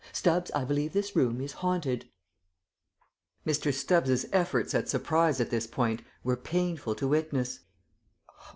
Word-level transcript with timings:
Stubbs, 0.13 0.49
I 0.55 0.63
believe 0.63 0.93
this 0.93 1.15
room 1.15 1.39
is 1.41 1.51
haunted!" 1.51 2.09
Mr. 3.45 3.71
Stubbs's 3.71 4.25
efforts 4.33 4.73
at 4.73 4.89
surprise 4.89 5.39
at 5.39 5.51
this 5.51 5.67
point 5.67 6.01
were 6.23 6.35
painful 6.35 6.95
to 6.95 7.07
witness. 7.07 7.59